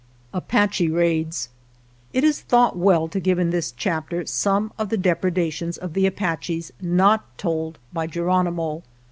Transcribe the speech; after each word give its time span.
Apache 0.33 0.89
Raids 0.89 1.49
It 2.11 2.23
is 2.23 2.41
thought 2.41 2.75
well 2.75 3.07
to 3.07 3.19
give 3.19 3.37
in 3.37 3.51
this 3.51 3.71
chapter 3.71 4.25
some 4.25 4.71
of 4.79 4.89
the 4.89 4.97
depredations 4.97 5.77
of 5.77 5.93
the 5.93 6.07
Apaches, 6.07 6.73
not 6.81 7.37
told 7.37 7.77
by 7.93 8.07
Geronimo. 8.07 8.81